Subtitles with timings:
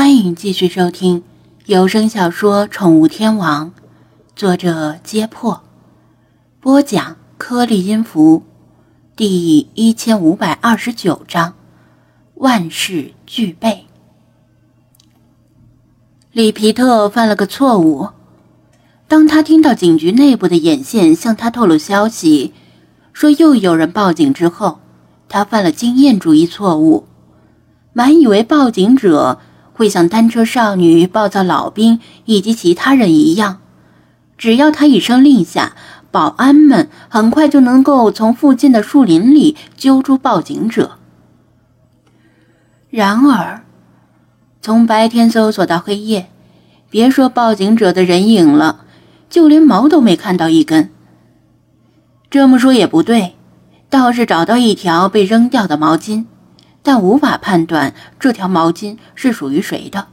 [0.00, 1.22] 欢迎继续收听
[1.66, 3.66] 有声小说《宠物天王》，
[4.34, 5.62] 作者：揭破，
[6.58, 8.42] 播讲：颗粒音符，
[9.14, 11.52] 第一千五百二十九章，
[12.36, 13.84] 万事俱备。
[16.32, 18.08] 里皮特犯了个错误，
[19.06, 22.54] 当他听到警局内部的眼线向他透露消息，
[23.12, 24.80] 说又有人报警之后，
[25.28, 27.06] 他犯了经验主义错误，
[27.92, 29.38] 满以为报警者。
[29.80, 33.62] 会像单车少女、暴躁老兵以及其他人一样，
[34.36, 35.72] 只要他一声令下，
[36.10, 40.98] 保安们很快就能够从附近的树林里揪出报警者。
[42.90, 43.62] 然而，
[44.60, 46.28] 从白天搜索到黑夜，
[46.90, 48.84] 别说报警者的人影了，
[49.30, 50.90] 就连毛都没看到一根。
[52.28, 53.36] 这么说也不对，
[53.88, 56.26] 倒是找到一条被扔掉的毛巾。
[56.82, 60.08] 但无法判断这条毛巾是属于谁的。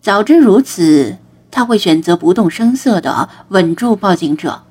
[0.00, 1.18] 早知如此，
[1.50, 4.62] 他会选择不动声色地稳住报警者，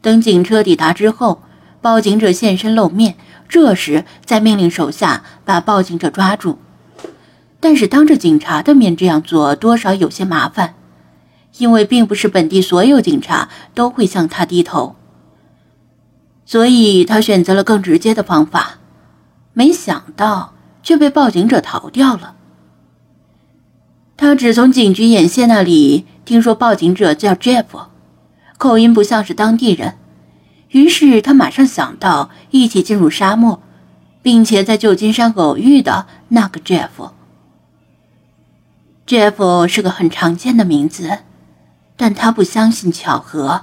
[0.00, 1.42] 等警车抵达之后，
[1.80, 3.16] 报警者现身露面，
[3.48, 6.58] 这时再命令手下把报警者抓住。
[7.58, 10.74] 但是当着警察的面这样做，多少有些麻烦，
[11.58, 14.96] 因为并不是本地所有警察都会向他低头，
[16.46, 18.78] 所以他选择了更直接的方法。
[19.52, 22.36] 没想到却被报警者逃掉了。
[24.16, 27.64] 他只从警局眼线那里听说报警者叫 Jeff，
[28.56, 29.98] 口音不像是当地人，
[30.68, 33.60] 于是他马上想到一起进入沙漠，
[34.22, 37.10] 并且在旧金山偶遇的那个 Jeff。
[39.04, 41.18] Jeff 是个很常见的名字，
[41.96, 43.62] 但他不相信巧合。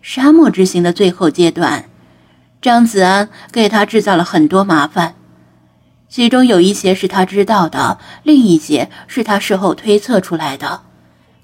[0.00, 1.89] 沙漠之行的最后阶段。
[2.62, 5.14] 张子安给他制造了很多麻烦，
[6.10, 10.82] 其中有一些是他知道的，另一些是他事后推测出来的，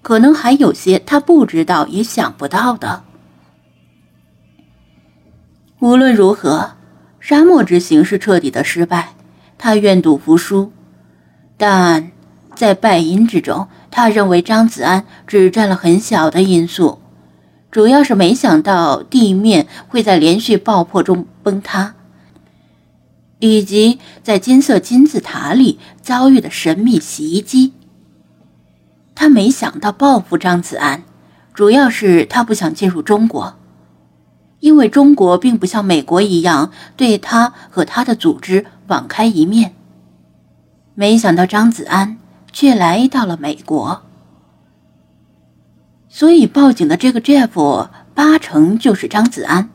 [0.03, 3.03] 可能还有些他不知道也想不到的。
[5.78, 6.72] 无论如何，
[7.19, 9.15] 沙漠之行是彻底的失败，
[9.56, 10.71] 他愿赌服输，
[11.56, 12.10] 但
[12.54, 17.00] 在败因之中，他认为张子安只占了很小的因素。
[17.76, 21.94] 主要是没想到地面会在连续爆破中崩塌，
[23.38, 27.75] 以及在金色金字塔里遭遇的神秘袭击。
[29.15, 31.03] 他没想到报复张子安，
[31.53, 33.59] 主要是他不想进入中国，
[34.60, 39.75] 因为中国并不像美国一样对他和他的组织网开一面。
[40.94, 42.16] 没想到张子安
[42.50, 44.06] 却来到了美国。
[46.16, 49.69] 所以报警的这个 Jeff 八成就是张子安。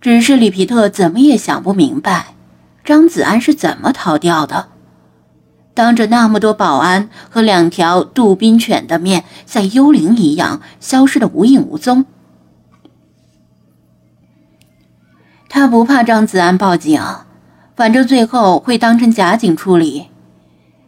[0.00, 2.34] 只是里皮特怎么也想不明白，
[2.84, 4.66] 张子安是怎么逃掉的，
[5.72, 12.04] 当着那么多保安和两条杜宾犬的面，像幽灵一样消失的无影无踪。
[15.48, 17.00] 他不怕张子安报警，
[17.76, 20.08] 反正最后会当成假警处理。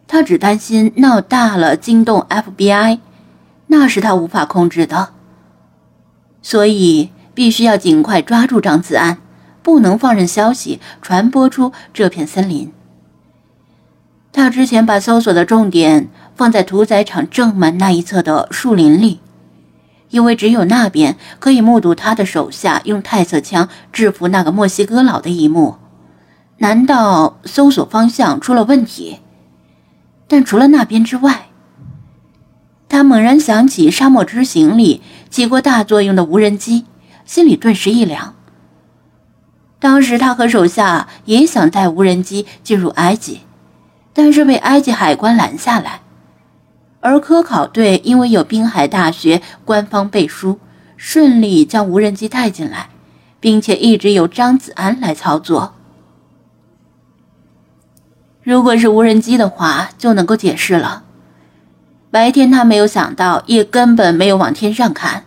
[0.08, 2.98] 他只担心闹大了惊动 FBI。
[3.70, 5.10] 那是他无法控制的，
[6.40, 9.18] 所以必须要尽快抓住张子安，
[9.62, 12.72] 不能放任消息传播出这片森林。
[14.32, 19.20] 他之前把搜索的重点放在屠宰场正门那一侧的树林里，
[20.08, 25.76] 因为只有那边可以目睹他的手下用泰瑟枪制服那个墨西哥佬的一幕。
[26.58, 29.18] 难道搜索方向出了问题？
[30.26, 31.47] 但除了那边之外。
[32.98, 35.00] 他猛然想起沙漠之行里
[35.30, 36.84] 起过大作用的无人机，
[37.24, 38.34] 心里顿时一凉。
[39.78, 43.42] 当时他和手下也想带无人机进入埃及，
[44.12, 46.00] 但是被埃及海关拦下来。
[46.98, 50.58] 而科考队因为有滨海大学官方背书，
[50.96, 52.90] 顺利将无人机带进来，
[53.38, 55.74] 并且一直由张子安来操作。
[58.42, 61.04] 如果是无人机的话，就能够解释了。
[62.10, 65.24] 白天他没有想到，也根本没有往天上看。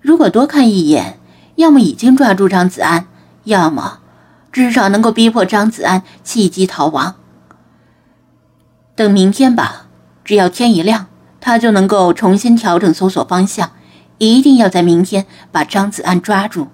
[0.00, 1.18] 如果多看一眼，
[1.56, 3.06] 要么已经抓住张子安，
[3.44, 3.98] 要么
[4.52, 7.16] 至少能够逼迫张子安弃机逃亡。
[8.94, 9.86] 等明天吧，
[10.24, 11.06] 只要天一亮，
[11.40, 13.72] 他就能够重新调整搜索方向。
[14.18, 16.68] 一定要在明天把张子安抓住。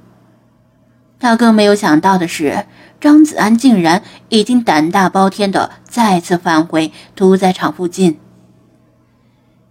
[1.19, 2.67] 他更没有想到的是，
[3.01, 8.19] 张子安竟然已经胆大包天的再次返回屠宰场附近。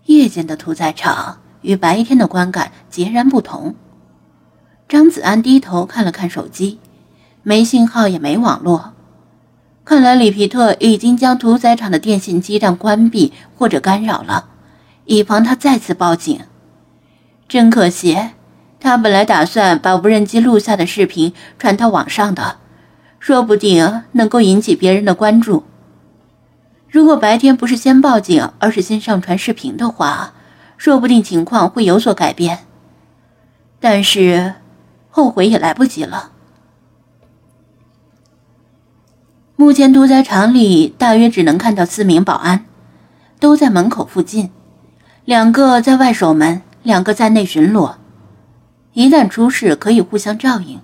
[0.10, 3.76] 夜间的屠宰场与白天的观感截然不同。
[4.88, 6.80] 张子安低头看了看手机，
[7.44, 8.94] 没信号也没网络，
[9.86, 14.46] 看来里皮特已经将屠宰场的电信基站关闭或者干扰了，
[15.06, 16.40] 以防他再次报警。
[17.48, 18.18] 真可惜，
[18.80, 22.58] 他本来打算把无人机录下的视频传到网上的，
[23.20, 25.66] 说不定能够引起别人的关注。
[26.92, 30.34] 如果白天不是先报警，而是先上传视频的话，
[30.76, 32.66] 说不定情况会有所改变。
[33.80, 34.56] 但是，
[35.10, 36.32] 后悔也来不及了。
[39.56, 42.66] 目前屠宰场里大约只能看到四名保安，
[43.40, 44.50] 都在门口附近，
[45.26, 47.96] 两个在外守门，两个在内巡逻。
[48.94, 50.82] 一旦出事，可以互相照应。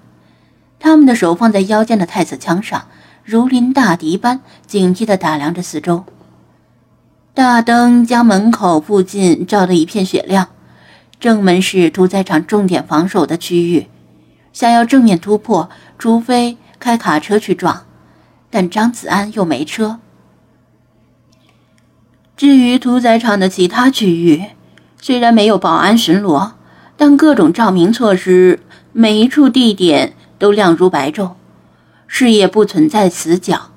[0.86, 2.86] 他们的手放在腰间的太子枪上，
[3.24, 6.06] 如临大敌般警惕地打量着四周。
[7.34, 10.50] 大灯将门口附近照得一片雪亮。
[11.20, 13.88] 正门是屠宰场重点防守的区域，
[14.54, 17.81] 想要正面突破，除非开卡车去撞。
[18.52, 20.00] 但张子安又没车。
[22.38, 24.44] 至于屠宰场的其他区域，
[25.02, 26.52] 虽然没有保安巡逻，
[26.96, 28.60] 但各种照明措施，
[28.92, 31.32] 每一处地点都亮如白昼，
[32.08, 33.72] 视野不存在死角。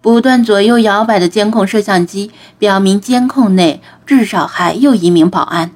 [0.00, 5.72] 不断左右摇摆的监控摄像机表明，监控内至少还有一名保安。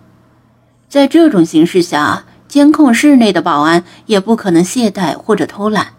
[0.89, 5.95] 在这种形势下，监控室内的保安也不可能懈怠或者偷懒。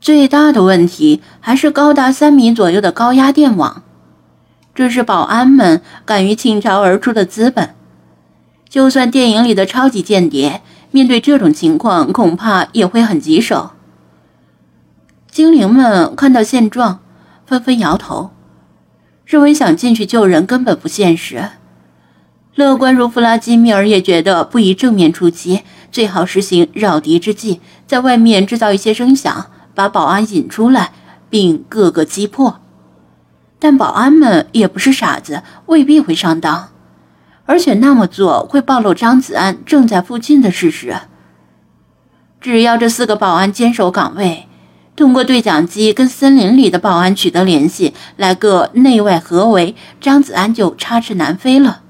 [0.00, 3.82] 最大的问题还是高达三米左右的高压电网，
[4.74, 7.74] 这是保安们敢于倾巢而出的资本。
[8.68, 13.70] 就算电影里的超级间谍面对这种情况，恐怕也会很棘手。
[15.30, 17.00] 精灵们看到现状，
[17.46, 18.30] 纷纷摇头，
[19.24, 21.50] 认为想进去救人根本不现实。
[22.54, 25.62] 乐观如弗拉基米尔也觉得不宜正面出击，
[25.92, 29.46] 最好实行扰敌之计，在外面制造一些声响。
[29.74, 30.90] 把保安引出来，
[31.30, 32.58] 并各个击破，
[33.60, 36.70] 但保安们也不是傻子，未必会上当，
[37.48, 40.94] 而且那么做会暴露张子安正在附近的事实。
[42.38, 44.46] 只要这四个保安坚守岗位，
[44.94, 51.80] 通过对讲机跟森林里的保安取得联系，来个内外合围，张子安就插翅难飞了。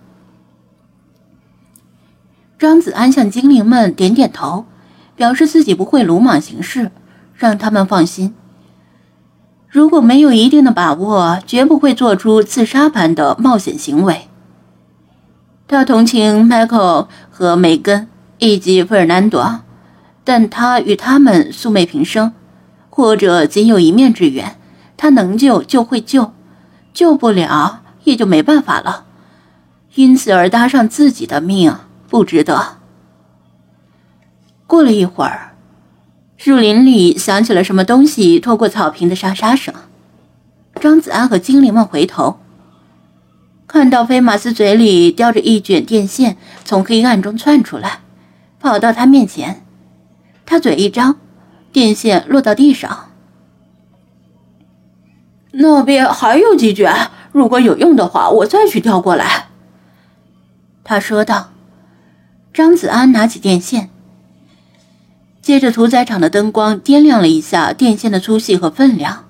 [2.57, 4.67] 张子安向精灵们点点头，
[5.17, 6.93] 表示自己不会鲁莽行事。
[7.41, 8.35] 让他们放心。
[9.69, 14.28] 如果没有一定的把握，绝不会做出自杀般的冒险行为。
[15.69, 19.61] 他同情迈克和梅根以及费尔南多，
[20.25, 22.33] 但他与他们素昧平生，
[22.89, 24.57] 或者仅有一面之缘。
[24.97, 26.33] 他能救就会救，
[26.93, 29.05] 救不了也就没办法了。
[29.95, 31.77] 因此而搭上自己的命，
[32.09, 32.79] 不值得。
[34.67, 35.53] 过了一会儿。
[36.37, 39.75] 树林里响起了什么东西拖过草坪的沙沙声。
[40.81, 42.39] 张子安和精灵们回头，
[43.69, 48.01] 看到菲马斯嘴里叼着一卷电线从黑暗中窜出来，
[48.59, 49.63] 跑到他面前。
[50.47, 51.19] 他嘴一张，
[51.71, 53.11] 电线落到地上。
[55.53, 59.49] 那边还有几卷，如果有用的话，我再去调过来。
[60.83, 61.51] 他说道。
[62.55, 63.91] 张子安拿起电线。
[65.43, 69.27] 借着屠宰场的灯光，掂量了一下电线的粗细和分量。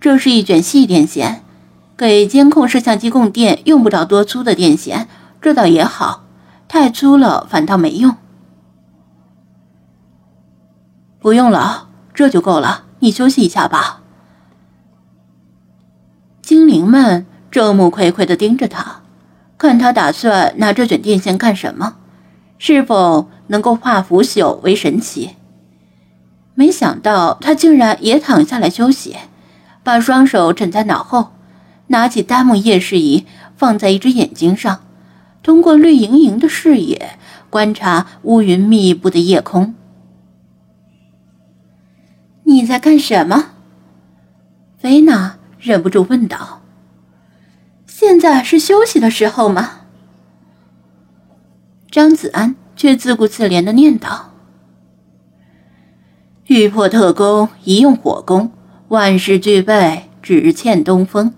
[0.00, 1.44] 这是一卷细电线，
[1.98, 5.08] 给监控摄像机供电用不着多粗的电线。
[5.42, 6.24] 这倒也好，
[6.68, 8.16] 太粗了反倒没用。
[11.18, 12.84] 不用了，这就够了。
[13.00, 14.00] 你休息一下吧。
[16.40, 19.02] 精灵们众目睽睽地盯着他，
[19.58, 21.96] 看他打算拿这卷电线干什么？
[22.58, 25.36] 是否能够化腐朽为神奇？
[26.54, 29.16] 没想到他竟然也躺下来休息，
[29.84, 31.28] 把双手枕在脑后，
[31.88, 33.26] 拿起丹木夜视仪
[33.56, 34.84] 放在一只眼睛上，
[35.42, 37.18] 通过绿莹莹的视野
[37.50, 39.74] 观察乌云密布的夜空。
[42.44, 43.50] 你在干什么？
[44.78, 46.62] 菲娜忍不住问道。
[47.86, 49.80] 现在是休息的时候吗？
[51.90, 54.32] 张子安却自顾自怜的念道。
[56.46, 58.52] 玉破特工一用火攻，
[58.88, 61.34] 万事俱备，只欠东风。